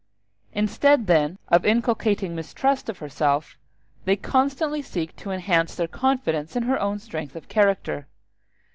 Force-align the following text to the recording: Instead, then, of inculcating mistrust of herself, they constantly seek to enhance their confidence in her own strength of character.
Instead, 0.53 1.05
then, 1.05 1.37
of 1.49 1.63
inculcating 1.63 2.33
mistrust 2.33 2.89
of 2.89 2.97
herself, 2.97 3.59
they 4.05 4.15
constantly 4.15 4.81
seek 4.81 5.15
to 5.15 5.29
enhance 5.29 5.75
their 5.75 5.87
confidence 5.87 6.55
in 6.55 6.63
her 6.63 6.79
own 6.81 6.97
strength 6.97 7.35
of 7.35 7.47
character. 7.47 8.07